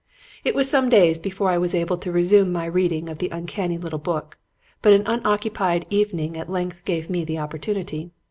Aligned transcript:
It 0.43 0.55
was 0.55 0.67
some 0.67 0.89
days 0.89 1.19
before 1.19 1.51
I 1.51 1.59
was 1.59 1.75
able 1.75 1.95
to 1.99 2.11
resume 2.11 2.51
my 2.51 2.65
reading 2.65 3.07
of 3.07 3.19
the 3.19 3.29
uncanny 3.29 3.77
little 3.77 3.99
book, 3.99 4.35
but 4.81 4.93
an 4.93 5.03
unoccupied 5.05 5.85
evening 5.91 6.35
at 6.37 6.49
length 6.49 6.83
gave 6.85 7.07
me 7.07 7.23
the 7.23 7.37
opportunity. 7.37 8.09